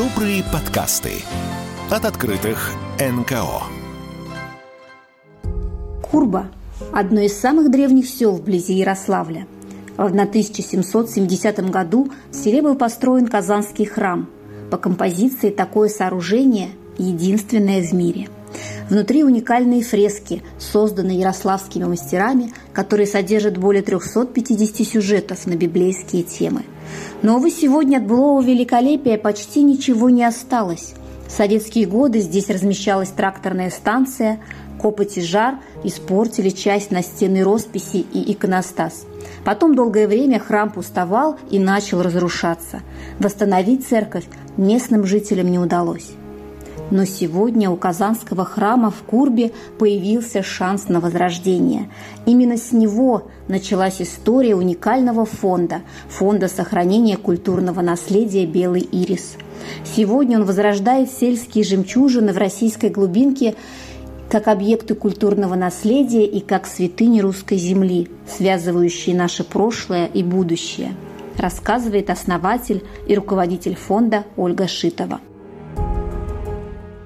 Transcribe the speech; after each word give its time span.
Добрые 0.00 0.42
подкасты 0.50 1.10
от 1.90 2.06
открытых 2.06 2.72
НКО. 2.98 3.64
Курба– 6.00 6.46
одно 6.94 7.20
из 7.20 7.38
самых 7.38 7.70
древних 7.70 8.08
сел 8.08 8.32
вблизи 8.32 8.72
Ярославля. 8.72 9.46
В 9.98 10.06
1770 10.06 11.70
году 11.70 12.10
в 12.30 12.34
селе 12.34 12.62
был 12.62 12.76
построен 12.76 13.26
Казанский 13.26 13.84
храм. 13.84 14.30
По 14.70 14.78
композиции 14.78 15.50
такое 15.50 15.90
сооружение– 15.90 16.70
единственное 17.00 17.82
в 17.82 17.92
мире– 17.92 18.28
Внутри 18.88 19.22
уникальные 19.22 19.84
фрески, 19.84 20.42
созданные 20.58 21.20
ярославскими 21.20 21.84
мастерами, 21.84 22.52
которые 22.72 23.06
содержат 23.06 23.56
более 23.56 23.82
350 23.82 24.86
сюжетов 24.86 25.46
на 25.46 25.54
библейские 25.54 26.24
темы. 26.24 26.64
Но, 27.22 27.36
увы, 27.36 27.50
сегодня 27.50 27.98
от 27.98 28.06
былого 28.06 28.42
великолепия 28.42 29.16
почти 29.16 29.62
ничего 29.62 30.10
не 30.10 30.24
осталось. 30.24 30.94
В 31.28 31.30
советские 31.30 31.86
годы 31.86 32.18
здесь 32.18 32.50
размещалась 32.50 33.10
тракторная 33.10 33.70
станция, 33.70 34.40
копоть 34.80 35.18
и 35.18 35.22
жар 35.22 35.60
испортили 35.84 36.48
часть 36.48 36.90
настенной 36.90 37.44
росписи 37.44 37.98
и 38.12 38.32
иконостас. 38.32 39.06
Потом 39.44 39.76
долгое 39.76 40.08
время 40.08 40.40
храм 40.40 40.68
пустовал 40.68 41.38
и 41.48 41.60
начал 41.60 42.02
разрушаться. 42.02 42.80
Восстановить 43.20 43.86
церковь 43.86 44.24
местным 44.56 45.06
жителям 45.06 45.48
не 45.52 45.60
удалось. 45.60 46.10
Но 46.90 47.04
сегодня 47.04 47.70
у 47.70 47.76
Казанского 47.76 48.44
храма 48.44 48.90
в 48.90 49.02
Курбе 49.02 49.52
появился 49.78 50.42
шанс 50.42 50.88
на 50.88 51.00
возрождение. 51.00 51.90
Именно 52.26 52.56
с 52.56 52.72
него 52.72 53.28
началась 53.48 54.02
история 54.02 54.54
уникального 54.54 55.24
фонда– 55.24 55.82
Фонда 56.08 56.48
сохранения 56.48 57.16
культурного 57.16 57.80
наследия 57.80 58.46
«Белый 58.46 58.82
ирис». 58.82 59.36
Сегодня 59.84 60.38
он 60.38 60.44
возрождает 60.44 61.10
сельские 61.10 61.64
жемчужины 61.64 62.32
в 62.32 62.38
российской 62.38 62.90
глубинке 62.90 63.54
как 64.30 64.48
объекты 64.48 64.94
культурного 64.94 65.54
наследия 65.54 66.24
и 66.24 66.40
как 66.40 66.66
святыни 66.66 67.20
русской 67.20 67.58
земли, 67.58 68.08
связывающие 68.28 69.16
наше 69.16 69.44
прошлое 69.44 70.06
и 70.06 70.22
будущее, 70.22 70.94
рассказывает 71.36 72.10
основатель 72.10 72.84
и 73.08 73.14
руководитель 73.14 73.74
фонда 73.74 74.24
Ольга 74.36 74.68
Шитова. 74.68 75.20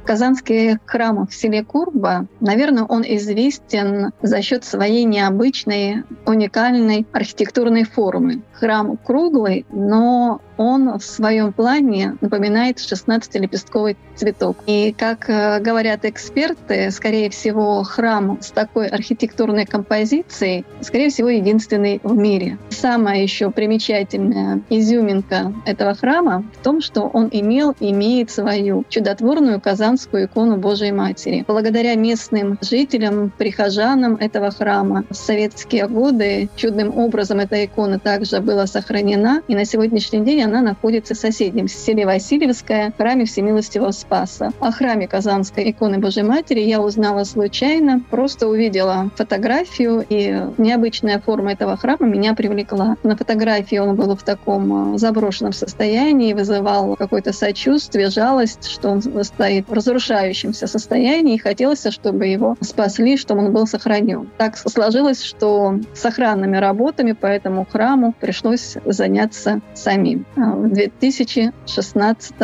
Казанский 0.04 0.78
храм 0.84 1.26
в 1.26 1.34
селе 1.34 1.64
Курба, 1.64 2.26
наверное, 2.40 2.84
он 2.84 3.02
известен 3.06 4.12
за 4.22 4.42
счет 4.42 4.64
своей 4.64 5.04
необычной, 5.04 6.04
уникальной 6.26 7.06
архитектурной 7.12 7.84
формы. 7.84 8.42
Храм 8.52 8.96
круглый, 8.96 9.66
но 9.70 10.40
он 10.56 10.98
в 10.98 11.04
своем 11.04 11.52
плане 11.52 12.16
напоминает 12.20 12.78
16-лепестковый 12.78 13.96
цветок. 14.14 14.56
И, 14.66 14.94
как 14.96 15.28
э, 15.28 15.60
говорят 15.60 16.04
эксперты, 16.04 16.90
скорее 16.90 17.30
всего, 17.30 17.82
храм 17.82 18.38
с 18.40 18.50
такой 18.50 18.86
архитектурной 18.86 19.66
композицией, 19.66 20.64
скорее 20.80 21.10
всего, 21.10 21.28
единственный 21.28 22.00
в 22.02 22.16
мире. 22.16 22.58
Самая 22.70 23.22
еще 23.22 23.50
примечательная 23.50 24.60
изюминка 24.70 25.52
этого 25.66 25.94
храма 25.94 26.44
в 26.60 26.62
том, 26.62 26.80
что 26.80 27.02
он 27.02 27.28
имел, 27.32 27.74
имеет 27.80 28.30
свою 28.30 28.84
чудотворную 28.88 29.60
казанскую 29.60 30.26
икону 30.26 30.56
Божией 30.56 30.92
Матери. 30.92 31.44
Благодаря 31.46 31.94
местным 31.94 32.58
жителям, 32.60 33.32
прихожанам 33.36 34.16
этого 34.16 34.50
храма 34.50 35.04
в 35.10 35.14
советские 35.14 35.88
годы 35.88 36.48
чудным 36.56 36.96
образом 36.96 37.40
эта 37.40 37.64
икона 37.64 37.98
также 37.98 38.40
была 38.40 38.66
сохранена, 38.66 39.42
и 39.48 39.54
на 39.54 39.64
сегодняшний 39.64 40.20
день 40.20 40.43
она 40.44 40.60
находится 40.60 41.14
в 41.14 41.18
соседнем 41.18 41.68
селе 41.68 42.06
Васильевское, 42.06 42.92
храме 42.96 43.24
Всемилостивого 43.24 43.90
Спаса. 43.90 44.52
О 44.60 44.70
храме 44.70 45.08
Казанской 45.08 45.70
иконы 45.70 45.98
Божьей 45.98 46.22
Матери 46.22 46.60
я 46.60 46.80
узнала 46.80 47.24
случайно, 47.24 48.00
просто 48.10 48.46
увидела 48.48 49.10
фотографию, 49.16 50.04
и 50.08 50.42
необычная 50.58 51.18
форма 51.20 51.52
этого 51.52 51.76
храма 51.76 52.06
меня 52.06 52.34
привлекла. 52.34 52.96
На 53.02 53.16
фотографии 53.16 53.76
он 53.78 53.96
был 53.96 54.14
в 54.16 54.22
таком 54.22 54.94
э, 54.94 54.98
заброшенном 54.98 55.52
состоянии, 55.52 56.32
вызывал 56.32 56.96
какое-то 56.96 57.32
сочувствие, 57.32 58.10
жалость, 58.10 58.68
что 58.68 58.90
он 58.90 59.02
стоит 59.24 59.68
в 59.68 59.72
разрушающемся 59.72 60.66
состоянии, 60.66 61.34
и 61.34 61.38
хотелось, 61.38 61.86
чтобы 61.86 62.26
его 62.26 62.56
спасли, 62.60 63.16
чтобы 63.16 63.46
он 63.46 63.52
был 63.52 63.66
сохранен. 63.66 64.28
Так 64.36 64.56
сложилось, 64.56 65.22
что 65.22 65.78
с 65.94 66.04
охранными 66.04 66.56
работами 66.56 67.12
по 67.12 67.26
этому 67.26 67.66
храму 67.70 68.14
пришлось 68.20 68.76
заняться 68.84 69.60
самим 69.74 70.26
в 70.36 70.68
2016 70.68 72.34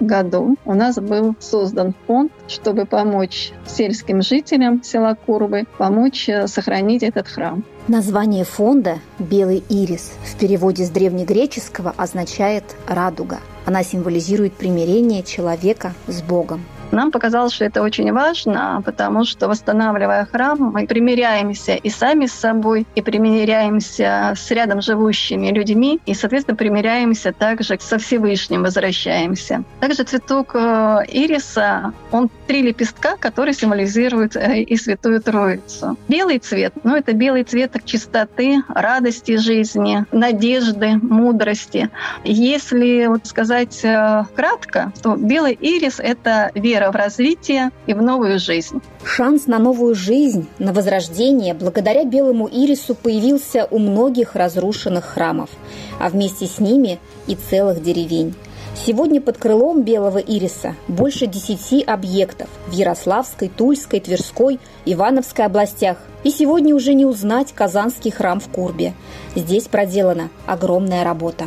году 0.00 0.56
у 0.64 0.74
нас 0.74 0.96
был 0.96 1.34
создан 1.40 1.94
фонд, 2.06 2.32
чтобы 2.46 2.84
помочь 2.84 3.52
сельским 3.66 4.22
жителям 4.22 4.82
села 4.82 5.16
Курбы, 5.26 5.66
помочь 5.78 6.28
э, 6.28 6.46
сохранить 6.46 7.02
этот 7.02 7.28
храм. 7.28 7.64
Название 7.88 8.44
фонда 8.44 8.98
«Белый 9.18 9.62
ирис» 9.68 10.12
в 10.24 10.38
переводе 10.38 10.84
с 10.84 10.90
древнегреческого 10.90 11.94
означает 11.96 12.64
«радуга». 12.86 13.40
Она 13.64 13.82
символизирует 13.82 14.54
примирение 14.54 15.22
человека 15.22 15.94
с 16.06 16.22
Богом. 16.22 16.62
Нам 16.90 17.10
показалось, 17.10 17.52
что 17.52 17.64
это 17.64 17.82
очень 17.82 18.12
важно, 18.12 18.82
потому 18.84 19.24
что 19.24 19.48
восстанавливая 19.48 20.26
храм, 20.26 20.58
мы 20.58 20.86
примиряемся 20.86 21.74
и 21.74 21.90
сами 21.90 22.26
с 22.26 22.32
собой, 22.32 22.86
и 22.94 23.02
примиряемся 23.02 24.32
с 24.36 24.50
рядом 24.50 24.80
живущими 24.80 25.48
людьми, 25.48 26.00
и, 26.06 26.14
соответственно, 26.14 26.56
примиряемся 26.56 27.32
также 27.32 27.78
со 27.80 27.98
Всевышним, 27.98 28.62
возвращаемся. 28.62 29.64
Также 29.80 30.04
цветок 30.04 30.54
э, 30.54 31.04
ириса, 31.08 31.92
он 32.10 32.30
три 32.46 32.62
лепестка, 32.62 33.16
которые 33.16 33.54
символизируют 33.54 34.36
э, 34.36 34.62
и 34.62 34.76
Святую 34.76 35.20
Троицу. 35.20 35.96
Белый 36.08 36.38
цвет, 36.38 36.72
ну, 36.84 36.96
это 36.96 37.12
белый 37.12 37.44
цвет 37.44 37.76
чистоты, 37.84 38.62
радости 38.68 39.36
жизни, 39.36 40.04
надежды, 40.12 40.98
мудрости. 41.02 41.90
Если 42.24 43.06
вот 43.06 43.26
сказать 43.26 43.80
э, 43.84 44.24
кратко, 44.34 44.92
то 45.02 45.16
белый 45.16 45.52
ирис— 45.52 46.00
это 46.02 46.50
вера 46.54 46.77
вера 46.78 46.92
в 46.92 46.94
развитие 46.94 47.70
и 47.86 47.94
в 47.94 48.02
новую 48.02 48.38
жизнь. 48.38 48.80
Шанс 49.04 49.46
на 49.46 49.58
новую 49.58 49.94
жизнь, 49.94 50.46
на 50.58 50.72
возрождение 50.72 51.54
благодаря 51.54 52.04
белому 52.04 52.48
ирису 52.48 52.94
появился 52.94 53.66
у 53.70 53.78
многих 53.78 54.36
разрушенных 54.36 55.04
храмов, 55.04 55.50
а 55.98 56.08
вместе 56.08 56.46
с 56.46 56.60
ними 56.60 56.98
и 57.26 57.34
целых 57.34 57.82
деревень. 57.82 58.34
Сегодня 58.86 59.20
под 59.20 59.38
крылом 59.38 59.82
белого 59.82 60.18
ириса 60.18 60.76
больше 60.86 61.26
десяти 61.26 61.82
объектов 61.82 62.48
в 62.68 62.72
Ярославской, 62.72 63.48
Тульской, 63.48 63.98
Тверской, 63.98 64.60
Ивановской 64.84 65.46
областях. 65.46 65.96
И 66.22 66.30
сегодня 66.30 66.76
уже 66.76 66.94
не 66.94 67.04
узнать 67.04 67.52
Казанский 67.52 68.12
храм 68.12 68.38
в 68.38 68.48
Курбе. 68.48 68.94
Здесь 69.34 69.64
проделана 69.64 70.30
огромная 70.46 71.02
работа. 71.02 71.46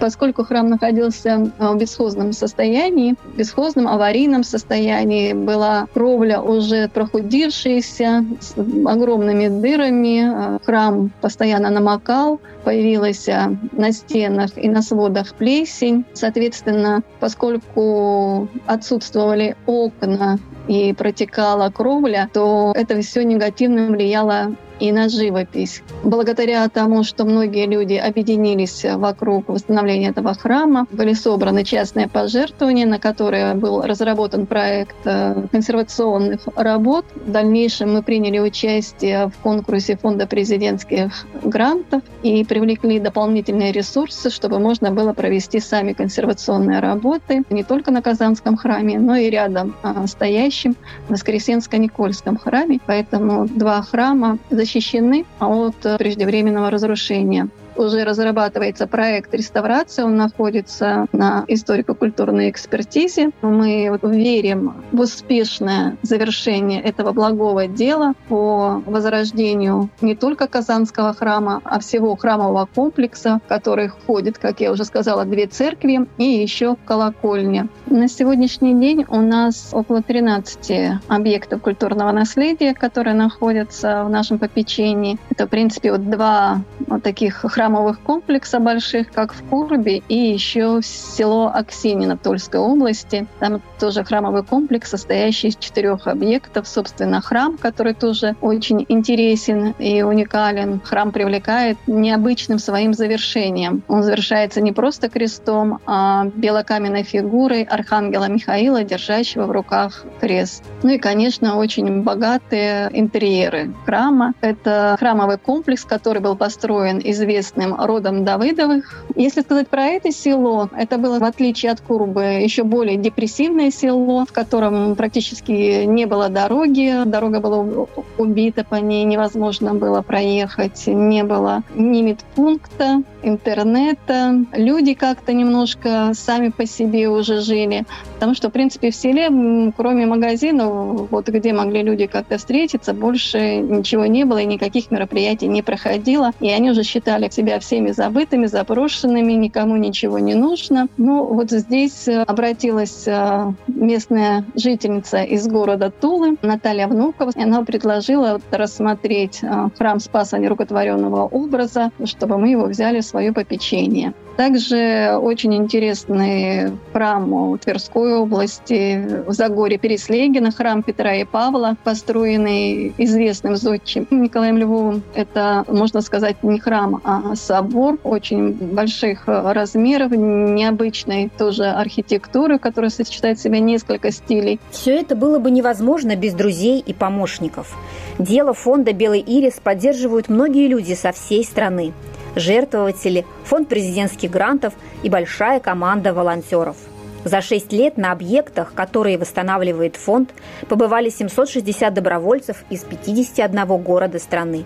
Поскольку 0.00 0.44
храм 0.44 0.68
находился 0.68 1.50
а, 1.58 1.72
в 1.72 1.78
бесхозном 1.78 2.32
состоянии, 2.32 3.14
в 3.24 3.36
бесхозном 3.36 3.88
аварийном 3.88 4.44
состоянии, 4.44 5.32
была 5.32 5.86
кровля 5.94 6.40
уже 6.40 6.88
прохудившаяся, 6.88 8.24
с 8.40 8.54
огромными 8.86 9.48
дырами, 9.48 10.22
а, 10.24 10.58
храм 10.64 11.10
постоянно 11.20 11.70
намокал, 11.70 12.40
появилась 12.64 13.28
а, 13.28 13.56
на 13.72 13.92
стенах 13.92 14.50
и 14.56 14.68
на 14.68 14.82
сводах 14.82 15.34
плесень. 15.34 16.04
Соответственно, 16.12 17.02
поскольку 17.20 18.48
отсутствовали 18.66 19.56
окна 19.66 20.38
и 20.68 20.92
протекала 20.92 21.70
кровля, 21.70 22.28
то 22.32 22.72
это 22.74 23.00
все 23.00 23.22
негативно 23.24 23.86
влияло 23.86 24.54
и 24.80 24.92
на 24.92 25.08
живопись. 25.08 25.82
Благодаря 26.02 26.68
тому, 26.68 27.04
что 27.04 27.24
многие 27.24 27.66
люди 27.66 27.94
объединились 27.94 28.84
вокруг 28.84 29.48
восстановления 29.48 30.10
этого 30.10 30.34
храма, 30.34 30.86
были 30.90 31.12
собраны 31.14 31.64
частные 31.64 32.08
пожертвования, 32.08 32.86
на 32.86 32.98
которые 32.98 33.54
был 33.54 33.82
разработан 33.82 34.46
проект 34.46 34.96
э, 35.04 35.46
консервационных 35.50 36.40
работ. 36.56 37.04
В 37.14 37.30
дальнейшем 37.30 37.94
мы 37.94 38.02
приняли 38.02 38.38
участие 38.38 39.28
в 39.28 39.36
конкурсе 39.42 39.96
Фонда 39.96 40.26
президентских 40.26 41.26
грантов 41.42 42.02
и 42.22 42.44
привлекли 42.44 42.98
дополнительные 42.98 43.72
ресурсы, 43.72 44.30
чтобы 44.30 44.58
можно 44.58 44.90
было 44.90 45.12
провести 45.12 45.60
сами 45.60 45.92
консервационные 45.92 46.80
работы 46.80 47.42
не 47.50 47.62
только 47.62 47.90
на 47.90 48.02
Казанском 48.02 48.56
храме, 48.56 48.98
но 48.98 49.16
и 49.16 49.30
рядом 49.30 49.74
а, 49.82 50.06
стоящим 50.06 50.76
на 51.08 51.14
Воскресенско-Никольском 51.14 52.38
храме. 52.38 52.80
Поэтому 52.86 53.46
два 53.46 53.82
храма 53.82 54.38
защищены 54.64 55.26
от 55.40 55.76
преждевременного 55.98 56.70
разрушения. 56.70 57.48
уже 57.76 58.04
разрабатывается 58.04 58.86
проект 58.86 59.34
реставрации, 59.34 60.02
он 60.02 60.16
находится 60.16 61.06
на 61.12 61.44
историко-культурной 61.48 62.50
экспертизе. 62.50 63.30
Мы 63.42 63.98
верим 64.02 64.84
в 64.92 65.00
успешное 65.00 65.96
завершение 66.02 66.80
этого 66.80 67.12
благого 67.12 67.66
дела 67.66 68.14
по 68.28 68.82
возрождению 68.86 69.90
не 70.00 70.14
только 70.14 70.46
Казанского 70.46 71.12
храма, 71.14 71.60
а 71.64 71.80
всего 71.80 72.14
храмового 72.16 72.68
комплекса, 72.72 73.40
в 73.44 73.48
который 73.48 73.88
входит, 73.88 74.38
как 74.38 74.60
я 74.60 74.70
уже 74.70 74.84
сказала, 74.84 75.24
две 75.24 75.46
церкви 75.46 76.06
и 76.16 76.24
еще 76.24 76.76
колокольня. 76.86 77.68
На 77.94 78.08
сегодняшний 78.08 78.74
день 78.74 79.06
у 79.08 79.20
нас 79.20 79.68
около 79.70 80.02
13 80.02 80.98
объектов 81.06 81.62
культурного 81.62 82.10
наследия, 82.10 82.74
которые 82.74 83.14
находятся 83.14 84.02
в 84.02 84.10
нашем 84.10 84.40
попечении. 84.40 85.16
Это, 85.30 85.46
в 85.46 85.50
принципе, 85.50 85.92
вот 85.92 86.10
два 86.10 86.62
вот 86.88 87.04
таких 87.04 87.36
храмовых 87.36 88.00
комплекса 88.00 88.58
больших, 88.58 89.12
как 89.12 89.32
в 89.32 89.44
Курбе, 89.44 90.02
и 90.08 90.16
еще 90.16 90.80
село 90.82 91.52
Аксинина 91.54 92.16
в 92.16 92.18
Тульской 92.18 92.58
области. 92.58 93.28
Там 93.38 93.62
тоже 93.78 94.02
храмовый 94.02 94.42
комплекс, 94.42 94.90
состоящий 94.90 95.48
из 95.48 95.56
четырех 95.56 96.08
объектов. 96.08 96.66
Собственно, 96.66 97.20
храм, 97.20 97.56
который 97.56 97.94
тоже 97.94 98.34
очень 98.40 98.84
интересен 98.88 99.72
и 99.78 100.02
уникален. 100.02 100.80
Храм 100.80 101.12
привлекает 101.12 101.78
необычным 101.86 102.58
своим 102.58 102.92
завершением. 102.92 103.84
Он 103.86 104.02
завершается 104.02 104.60
не 104.60 104.72
просто 104.72 105.08
крестом, 105.08 105.78
а 105.86 106.24
белокаменной 106.34 107.04
фигурой 107.04 107.62
архангела 107.84 108.28
Михаила, 108.28 108.82
держащего 108.82 109.46
в 109.46 109.50
руках 109.50 110.04
крест. 110.20 110.64
Ну 110.82 110.90
и, 110.90 110.98
конечно, 110.98 111.56
очень 111.58 112.02
богатые 112.02 112.90
интерьеры 112.92 113.72
храма. 113.84 114.32
Это 114.40 114.96
храмовый 114.98 115.36
комплекс, 115.38 115.84
который 115.84 116.22
был 116.22 116.36
построен 116.36 117.00
известным 117.04 117.74
родом 117.74 118.24
Давыдовых. 118.24 119.04
Если 119.16 119.42
сказать 119.42 119.68
про 119.68 119.84
это 119.84 120.10
село, 120.10 120.70
это 120.76 120.96
было, 120.98 121.18
в 121.18 121.24
отличие 121.24 121.72
от 121.72 121.80
Курбы, 121.80 122.22
еще 122.42 122.64
более 122.64 122.96
депрессивное 122.96 123.70
село, 123.70 124.24
в 124.24 124.32
котором 124.32 124.96
практически 124.96 125.84
не 125.84 126.06
было 126.06 126.28
дороги. 126.30 127.04
Дорога 127.04 127.40
была 127.40 127.86
убита, 128.16 128.64
по 128.64 128.76
ней 128.76 129.04
невозможно 129.04 129.74
было 129.74 130.00
проехать. 130.00 130.86
Не 130.86 131.22
было 131.24 131.62
ни 131.74 132.02
медпункта, 132.02 133.02
интернета. 133.22 134.44
Люди 134.52 134.94
как-то 134.94 135.32
немножко 135.32 136.12
сами 136.14 136.48
по 136.48 136.64
себе 136.66 137.08
уже 137.08 137.40
жили. 137.40 137.73
Потому 138.14 138.34
что, 138.34 138.48
в 138.48 138.52
принципе, 138.52 138.90
в 138.90 138.96
селе, 138.96 139.28
кроме 139.76 140.06
магазинов, 140.06 141.08
вот 141.10 141.28
где 141.28 141.52
могли 141.52 141.82
люди 141.82 142.06
как-то 142.06 142.38
встретиться, 142.38 142.94
больше 142.94 143.56
ничего 143.56 144.06
не 144.06 144.24
было 144.24 144.38
и 144.38 144.46
никаких 144.46 144.90
мероприятий 144.90 145.46
не 145.46 145.62
проходило. 145.62 146.32
И 146.40 146.50
они 146.50 146.70
уже 146.70 146.82
считали 146.82 147.28
себя 147.30 147.58
всеми 147.58 147.90
забытыми, 147.90 148.46
заброшенными, 148.46 149.32
никому 149.32 149.76
ничего 149.76 150.18
не 150.18 150.34
нужно. 150.34 150.88
Ну, 150.96 151.24
вот 151.24 151.50
здесь 151.50 152.08
э, 152.08 152.22
обратилась 152.22 153.04
э, 153.06 153.52
местная 153.66 154.44
жительница 154.54 155.22
из 155.22 155.46
города 155.46 155.90
Тулы, 155.90 156.36
Наталья 156.42 156.88
Внукова. 156.88 157.30
И 157.36 157.42
она 157.42 157.62
предложила 157.62 158.40
рассмотреть 158.50 159.40
э, 159.42 159.68
храм 159.76 160.00
Спаса 160.00 160.38
Нерукотворенного 160.38 161.26
образа, 161.26 161.90
чтобы 162.04 162.38
мы 162.38 162.48
его 162.48 162.66
взяли 162.66 163.00
в 163.00 163.04
свое 163.04 163.32
попечение. 163.32 164.14
Также 164.36 165.16
очень 165.20 165.54
интересный 165.54 166.72
храм 166.92 167.53
Тверской 167.58 168.14
области, 168.14 169.22
в 169.26 169.32
Загоре 169.32 169.78
Переслегина, 169.78 170.50
храм 170.50 170.82
Петра 170.82 171.14
и 171.14 171.24
Павла, 171.24 171.76
построенный 171.84 172.94
известным 172.98 173.56
зодчим 173.56 174.06
Николаем 174.10 174.58
Львовым. 174.58 175.02
Это, 175.14 175.64
можно 175.68 176.00
сказать, 176.00 176.42
не 176.42 176.58
храм, 176.58 177.00
а 177.04 177.34
собор 177.36 177.98
очень 178.04 178.52
больших 178.52 179.24
размеров, 179.26 180.12
необычной 180.12 181.30
тоже 181.36 181.64
архитектуры, 181.64 182.58
которая 182.58 182.90
сочетает 182.90 183.38
в 183.38 183.42
себе 183.42 183.60
несколько 183.60 184.10
стилей. 184.10 184.60
Все 184.70 185.00
это 185.00 185.16
было 185.16 185.38
бы 185.38 185.50
невозможно 185.50 186.16
без 186.16 186.34
друзей 186.34 186.80
и 186.80 186.92
помощников. 186.92 187.76
Дело 188.18 188.54
фонда 188.54 188.92
«Белый 188.92 189.20
ирис» 189.20 189.60
поддерживают 189.62 190.28
многие 190.28 190.68
люди 190.68 190.94
со 190.94 191.12
всей 191.12 191.44
страны 191.44 191.92
жертвователи, 192.36 193.24
фонд 193.44 193.68
президентских 193.68 194.30
грантов 194.30 194.74
и 195.02 195.08
большая 195.08 195.60
команда 195.60 196.12
волонтеров. 196.12 196.76
За 197.24 197.40
шесть 197.40 197.72
лет 197.72 197.96
на 197.96 198.12
объектах, 198.12 198.74
которые 198.74 199.16
восстанавливает 199.16 199.96
фонд, 199.96 200.34
побывали 200.68 201.08
760 201.08 201.92
добровольцев 201.92 202.64
из 202.68 202.84
51 202.84 203.66
города 203.78 204.18
страны. 204.18 204.64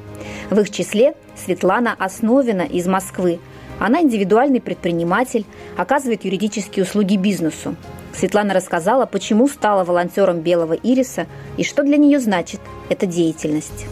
В 0.50 0.58
их 0.60 0.70
числе 0.70 1.14
Светлана 1.36 1.94
Основина 1.98 2.62
из 2.62 2.86
Москвы. 2.86 3.38
Она 3.78 4.02
индивидуальный 4.02 4.60
предприниматель, 4.60 5.44
оказывает 5.76 6.24
юридические 6.24 6.84
услуги 6.84 7.16
бизнесу. 7.16 7.76
Светлана 8.12 8.54
рассказала, 8.54 9.06
почему 9.06 9.46
стала 9.46 9.84
волонтером 9.84 10.40
«Белого 10.40 10.72
ириса» 10.72 11.26
и 11.56 11.62
что 11.62 11.84
для 11.84 11.96
нее 11.96 12.18
значит 12.18 12.60
эта 12.88 13.06
деятельность. 13.06 13.86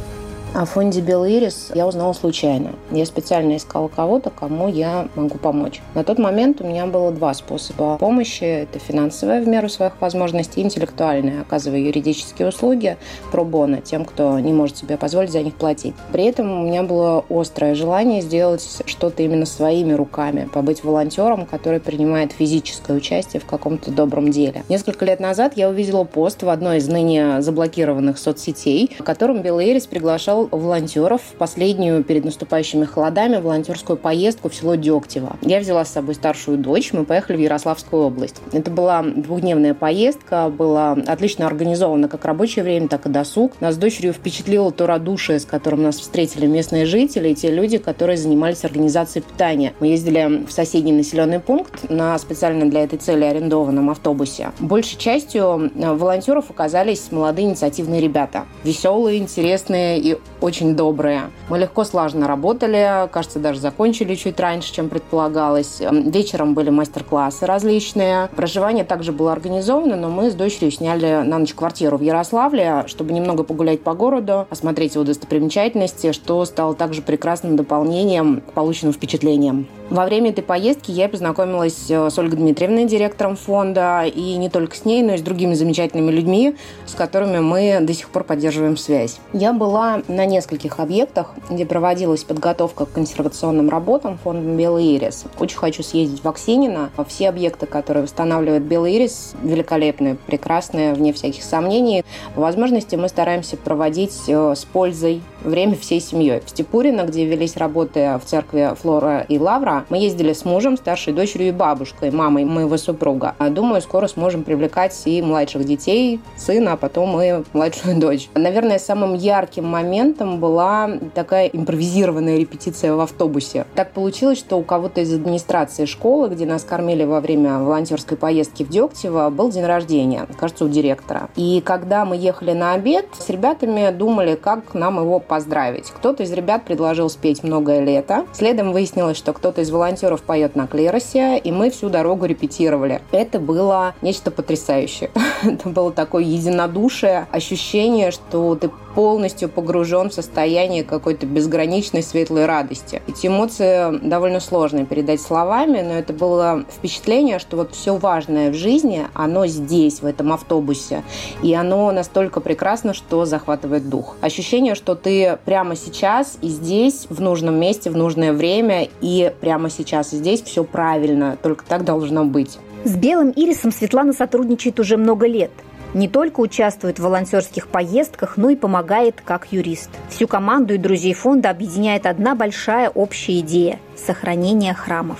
О 0.54 0.64
фонде 0.64 1.02
«Белый 1.02 1.34
ирис» 1.37 1.70
я 1.75 1.87
узнала 1.87 2.14
случайно. 2.14 2.70
Я 2.90 3.04
специально 3.04 3.56
искала 3.56 3.88
кого-то, 3.88 4.31
кому 4.31 4.69
я 4.69 5.06
могу 5.14 5.37
помочь. 5.37 5.82
На 5.94 6.02
тот 6.02 6.19
момент 6.19 6.62
у 6.62 6.64
меня 6.64 6.87
было 6.87 7.10
два 7.10 7.34
способа 7.34 7.98
помощи. 7.98 8.44
Это 8.44 8.78
финансовая 8.78 9.43
в 9.43 9.48
меру 9.48 9.69
своих 9.69 10.00
возможностей, 10.00 10.62
интеллектуальная, 10.62 11.43
оказывая 11.43 11.81
юридические 11.81 12.48
услуги 12.48 12.96
про 13.32 13.44
бона 13.44 13.82
тем, 13.82 14.06
кто 14.06 14.38
не 14.38 14.54
может 14.54 14.78
себе 14.78 14.96
позволить 14.96 15.31
за 15.31 15.43
них 15.43 15.54
платить. 15.56 15.94
При 16.10 16.25
этом 16.25 16.50
у 16.50 16.64
меня 16.64 16.82
было 16.84 17.22
острое 17.28 17.75
желание 17.75 18.22
сделать 18.22 18.66
что-то 18.87 19.22
именно 19.22 19.44
своими 19.44 19.93
руками, 19.93 20.48
побыть 20.50 20.84
волонтером, 20.84 21.44
который 21.44 21.81
принимает 21.81 22.32
физическое 22.32 22.96
участие 22.96 23.40
в 23.40 23.46
каком-то 23.46 23.90
добром 23.90 24.31
деле. 24.31 24.62
Несколько 24.70 25.04
лет 25.04 25.20
назад 25.20 25.52
я 25.56 25.69
увидела 25.69 26.04
пост 26.04 26.43
в 26.43 26.48
одной 26.48 26.78
из 26.78 26.88
ныне 26.88 27.43
заблокированных 27.43 28.16
соцсетей, 28.16 28.96
в 28.98 29.02
котором 29.02 29.43
«Белый 29.43 29.69
ирис» 29.69 29.87
приглашал 29.87 30.45
волонтеров 30.50 31.22
в 31.22 31.37
последнюю 31.37 32.04
перед 32.04 32.25
наступающими 32.25 32.84
холодами 32.84 33.37
волонтерскую 33.37 33.96
поездку 33.96 34.48
в 34.48 34.54
село 34.54 34.75
Дегтево. 34.75 35.37
Я 35.43 35.60
взяла 35.60 35.84
с 35.84 35.93
собой 35.93 36.14
старшую 36.14 36.58
дочь, 36.58 36.93
мы 36.93 37.04
поехали 37.04 37.37
в 37.37 37.40
Ярославскую 37.40 38.04
область. 38.04 38.37
Это 38.52 38.70
была 38.70 39.02
двухдневная 39.02 39.75
поездка, 39.75 40.48
была 40.48 40.93
отлично 40.93 41.46
организована 41.46 42.08
как 42.08 42.25
рабочее 42.25 42.64
время, 42.64 42.88
так 42.88 43.06
и 43.06 43.08
досуг. 43.08 43.60
Нас 43.60 43.75
с 43.75 43.78
дочерью 43.78 44.12
впечатлило 44.12 44.70
то 44.70 44.87
радушие, 44.87 45.40
с 45.40 45.44
которым 45.44 45.82
нас 45.82 45.96
встретили 45.96 46.46
местные 46.46 46.87
жители 46.87 47.31
и 47.31 47.34
те 47.34 47.50
люди, 47.50 47.78
которые 47.78 48.16
занимались 48.16 48.64
организацией 48.64 49.25
питания. 49.25 49.72
Мы 49.81 49.88
ездили 49.88 50.44
в 50.46 50.52
соседний 50.52 50.93
населенный 50.93 51.40
пункт 51.40 51.90
на 51.90 52.19
специально 52.19 52.69
для 52.69 52.84
этой 52.84 52.98
цели 52.98 53.25
арендованном 53.25 53.90
автобусе. 53.90 54.52
Большей 54.58 54.98
частью 54.98 55.70
э, 55.75 55.93
волонтеров 55.93 56.50
оказались 56.50 57.10
молодые 57.10 57.48
инициативные 57.48 58.00
ребята. 58.00 58.46
Веселые, 58.64 59.19
интересные 59.19 59.98
и 59.98 60.19
очень 60.41 60.77
добрые. 60.77 61.31
Мы 61.49 61.59
легко, 61.59 61.85
слаженно 61.85 62.27
работали, 62.27 63.09
кажется, 63.11 63.38
даже 63.38 63.61
закончили 63.61 64.15
чуть 64.15 64.38
раньше, 64.41 64.73
чем 64.73 64.88
предполагалось. 64.88 65.81
Эм, 65.81 66.11
вечером 66.11 66.55
были 66.55 66.71
мастер-классы 66.71 67.47
различные. 67.47 68.29
Проживание 68.37 68.84
также 68.84 69.13
было 69.13 69.32
организовано, 69.32 69.96
но 69.96 70.08
мы 70.08 70.31
с 70.31 70.34
дочерью 70.34 70.70
сняли 70.70 71.22
на 71.25 71.39
ночь 71.39 71.55
квартиру 71.55 71.96
в 71.96 72.03
Ярославле, 72.03 72.84
чтобы 72.87 73.13
немного 73.13 73.43
погулять 73.43 73.82
по 73.82 73.94
городу, 73.94 74.46
осмотреть 74.51 74.94
его 74.94 75.05
достопримечательности, 75.05 76.13
что 76.13 76.44
стало 76.44 76.75
также 76.75 77.03
прекрасным 77.03 77.56
дополнением 77.56 78.41
к 78.41 78.53
полученным 78.53 78.93
впечатлениям. 78.93 79.67
Во 79.88 80.05
время 80.05 80.31
этой 80.31 80.43
поездки 80.43 80.90
я 80.90 81.08
познакомилась 81.08 81.88
э, 81.90 82.10
с 82.10 82.19
Ольгой 82.19 82.38
Дмитриевной, 82.38 82.86
директором 82.86 83.36
фонда, 83.36 84.02
и 84.02 84.36
не 84.36 84.50
только 84.50 84.74
с 84.74 84.84
ней, 84.84 85.00
но 85.00 85.14
и 85.14 85.19
с 85.19 85.22
другими 85.22 85.55
замечательными 85.55 86.10
людьми, 86.10 86.56
с 86.86 86.94
которыми 86.94 87.38
мы 87.38 87.78
до 87.81 87.94
сих 87.94 88.08
пор 88.10 88.24
поддерживаем 88.24 88.76
связь. 88.76 89.20
Я 89.32 89.52
была 89.52 90.02
на 90.08 90.26
нескольких 90.26 90.81
объектах, 90.81 91.34
где 91.48 91.64
проводилась 91.64 92.24
подготовка 92.24 92.86
к 92.86 92.93
консервационным 92.93 93.70
работам 93.70 94.19
фондом 94.19 94.56
«Белый 94.56 94.96
ирис». 94.96 95.24
Очень 95.38 95.58
хочу 95.58 95.84
съездить 95.84 96.24
в 96.24 96.28
Аксинина. 96.28 96.90
Все 97.06 97.28
объекты, 97.28 97.66
которые 97.66 98.02
восстанавливает 98.02 98.64
«Белый 98.64 98.96
ирис», 98.96 99.34
великолепные, 99.40 100.16
прекрасные, 100.16 100.94
вне 100.94 101.12
всяких 101.12 101.44
сомнений. 101.44 102.05
По 102.34 102.40
возможности 102.40 102.96
мы 102.96 103.08
стараемся 103.08 103.56
проводить 103.56 104.19
э, 104.26 104.55
с 104.56 104.64
пользой 104.64 105.22
время 105.44 105.76
всей 105.76 106.00
семьей. 106.00 106.40
В 106.44 106.50
Степурино, 106.50 107.02
где 107.02 107.24
велись 107.24 107.56
работы 107.56 108.19
в 108.20 108.26
церкви 108.28 108.72
Флора 108.81 109.20
и 109.28 109.38
Лавра, 109.38 109.76
мы 109.89 109.99
ездили 109.99 110.33
с 110.33 110.45
мужем, 110.45 110.77
старшей 110.77 111.13
дочерью 111.13 111.49
и 111.49 111.53
бабушкой, 111.53 112.11
мамой 112.11 112.45
моего 112.45 112.77
супруга. 112.77 113.35
А 113.39 113.51
думаю, 113.51 113.81
скоро 113.83 114.06
сможем 114.06 114.45
привлекать 114.45 115.01
и 115.05 115.23
младших 115.23 115.65
детей, 115.65 116.21
сына, 116.37 116.73
а 116.73 116.77
потом 116.77 117.21
и 117.21 117.43
младшую 117.53 117.97
дочь. 118.01 118.29
Наверное, 118.35 118.79
самым 118.79 119.15
ярким 119.15 119.67
моментом 119.67 120.39
была 120.41 120.91
такая 121.15 121.47
импровизированная 121.47 122.39
репетиция 122.39 122.95
в 122.95 123.01
автобусе. 123.01 123.67
Так 123.75 123.93
получилось, 123.93 124.39
что 124.39 124.56
у 124.56 124.63
кого-то 124.63 125.01
из 125.01 125.13
администрации 125.13 125.85
школы, 125.85 126.29
где 126.29 126.47
нас 126.47 126.65
кормили 126.65 127.05
во 127.05 127.21
время 127.21 127.59
волонтерской 127.59 128.17
поездки 128.17 128.63
в 128.63 128.69
Дегтево, 128.69 129.31
был 129.31 129.51
день 129.51 129.65
рождения, 129.65 130.27
кажется, 130.39 130.65
у 130.65 130.69
директора. 130.69 131.29
И 131.37 131.61
когда 131.65 132.05
мы 132.05 132.17
ехали 132.17 132.53
на 132.53 132.75
обед, 132.75 133.06
с 133.19 133.29
ребятами 133.29 133.91
думали, 133.91 134.35
как 134.35 134.75
нам 134.75 135.01
его 135.01 135.19
поздравить. 135.19 135.91
Кто-то 135.91 136.23
из 136.23 136.33
ребят 136.33 136.65
предложил 136.65 137.09
спеть 137.09 137.43
«Многое 137.43 137.81
лето». 137.81 138.27
Следом 138.33 138.73
выяснилось, 138.73 139.17
что 139.17 139.33
кто-то 139.33 139.63
из 139.63 139.66
волонтеров 139.70 140.23
поет 140.23 140.56
на 140.56 140.67
клеросе, 140.67 141.39
и 141.39 141.53
мы 141.53 141.70
всю 141.70 141.89
дорогу 141.89 142.25
репетировали. 142.27 143.03
Это 143.13 143.39
было 143.39 143.94
нечто 144.03 144.31
потрясающее. 144.31 145.11
Это 145.43 145.69
было 145.69 145.93
такое 145.93 146.25
единодушие, 146.25 147.27
ощущение, 147.32 148.11
что 148.11 148.55
ты 148.55 148.70
полностью 148.96 149.51
погружен 149.51 150.08
в 150.08 150.15
состояние 150.15 150.82
какой-то 150.82 151.27
безграничной 151.27 152.03
светлой 152.03 152.46
радости. 152.46 153.03
Эти 153.06 153.27
эмоции 153.27 153.99
довольно 153.99 154.41
сложно 154.41 154.87
передать 154.87 155.20
словами, 155.20 155.82
но 155.82 155.93
это 155.93 156.15
было 156.15 156.65
впечатление, 156.70 157.39
что 157.39 157.58
вот 157.58 157.75
все 157.75 157.96
важное 157.96 158.51
в 158.51 158.55
жизни, 158.55 159.06
оно 159.13 159.46
здесь, 159.46 160.01
в 160.01 160.06
этом 160.06 160.32
автобусе. 160.32 161.05
И 161.43 161.53
оно 161.53 161.93
настолько 161.93 162.41
прекрасно, 162.41 162.94
что 162.94 163.27
захватывает 163.27 163.91
дух. 163.91 164.17
Ощущение, 164.23 164.75
что 164.75 164.94
ты 164.94 165.39
прямо 165.44 165.77
сейчас 165.77 166.39
и 166.41 166.49
здесь, 166.49 167.06
в 167.11 167.20
нужном 167.20 167.61
месте, 167.61 167.91
в 167.91 167.96
нужное 167.99 168.32
время, 168.32 168.89
и 169.03 169.31
прямо 169.43 169.56
сейчас 169.70 170.13
и 170.13 170.17
здесь 170.17 170.43
все 170.43 170.65
правильно. 170.65 171.36
Только 171.43 171.65
так 171.65 171.84
должно 171.84 172.25
быть. 172.25 172.58
С 172.84 172.94
Белым 172.96 173.32
Ирисом 173.34 173.72
Светлана 173.72 174.13
сотрудничает 174.13 174.79
уже 174.81 174.96
много 174.96 175.27
лет– 175.27 175.51
не 175.96 176.08
только 176.08 176.41
участвует 176.41 176.98
в 176.98 177.03
волонтерских 177.03 177.69
поездках, 177.69 178.36
но 178.36 178.51
и 178.51 178.56
помогает 178.56 179.22
как 179.25 179.51
юрист. 179.51 179.89
Всю 180.10 180.29
команду 180.29 180.75
и 180.75 180.79
друзей 180.79 181.15
фонда 181.15 181.48
объединяет 181.48 182.05
одна 182.05 182.34
большая 182.34 182.91
общая 182.91 183.41
идея– 183.41 183.79
сохранение 183.96 184.75
храмов. 184.75 185.19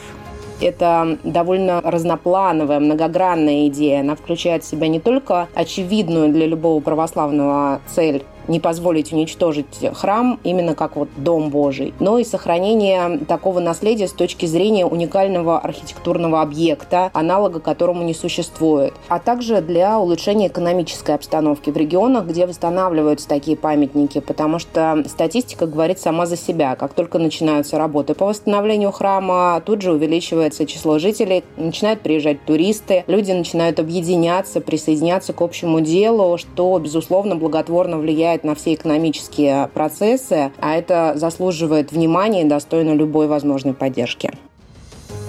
Это 0.61 1.19
довольно 1.25 1.81
разноплановая, 1.81 2.81
многогранная 2.81 3.69
идея. 3.69 4.01
Она 4.01 4.17
включает 4.17 4.65
в 4.65 4.67
себя 4.67 4.89
не 4.89 5.01
только 5.01 5.49
очевидную 5.55 6.31
для 6.31 6.47
любого 6.47 6.81
православного 6.81 7.81
цель 7.87 8.25
не 8.49 8.61
позволить 8.61 9.13
уничтожить 9.13 9.67
храм 9.95 10.39
именно 10.45 10.75
как 10.75 10.97
вот 10.97 11.09
Дом 11.17 11.51
Божий, 11.51 11.95
но 12.01 12.19
и 12.19 12.25
сохранение 12.25 13.19
такого 13.27 13.61
наследия 13.61 14.09
с 14.09 14.13
точки 14.13 14.47
зрения 14.47 14.87
уникального 14.87 15.59
архитектурного 15.59 16.43
объекта, 16.43 17.11
аналога 17.13 17.61
которому 17.61 18.03
не 18.03 18.15
существует, 18.15 18.95
а 19.09 19.19
также 19.19 19.61
для 19.61 19.99
улучшения 19.99 20.49
экономической 20.49 21.15
обстановки 21.15 21.71
в 21.71 21.77
регионах, 21.77 22.27
где 22.27 22.47
восстанавливаются 22.47 23.29
такие 23.29 23.57
памятники, 23.57 24.21
потому 24.21 24.59
что 24.59 25.05
статистика 25.07 25.67
говорит 25.67 25.99
сама 25.99 26.27
за 26.27 26.37
себя. 26.37 26.77
Как 26.77 26.95
только 26.95 27.19
начинаются 27.19 27.79
работы 27.79 28.15
по 28.15 28.27
восстановлению 28.27 28.93
храма, 28.93 29.63
тут 29.65 29.83
же 29.83 29.93
увеличивается 29.93 30.67
число 30.67 30.99
жителей, 30.99 31.45
начинают 31.57 32.01
приезжать 32.01 32.45
туристы, 32.45 33.05
люди 33.07 33.33
начинают 33.33 33.81
объединяться, 33.81 34.61
присоединяться 34.61 35.33
к 35.33 35.41
общему 35.41 35.81
делу, 35.81 36.39
что, 36.39 36.79
безусловно, 36.79 37.37
благотворно 37.37 37.99
влияет 37.99 38.36
влияет 38.37 38.45
на 38.45 38.55
все 38.55 38.75
экономические 38.75 39.69
процессы, 39.69 40.53
а 40.59 40.75
это 40.75 41.13
заслуживает 41.17 41.93
внимания 41.93 42.43
и 42.43 42.49
достойно 42.49 42.95
любой 42.95 43.27
возможной 43.27 43.75
поддержки. 43.75 44.31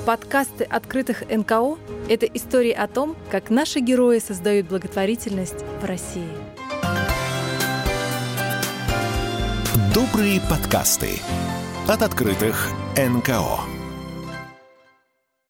Подкасты 0.06 0.64
открытых 0.64 1.24
НКО– 1.30 1.78
это 2.10 2.26
истории 2.26 2.72
о 2.72 2.88
том, 2.88 3.16
как 3.30 3.50
наши 3.50 3.80
герои 3.80 4.20
создают 4.20 4.68
благотворительность 4.68 5.66
в 5.82 5.86
России. 5.86 6.30
Добрые 9.94 10.40
подкасты 10.50 11.10
от 11.88 12.02
открытых 12.02 12.70
НКО. 12.96 13.77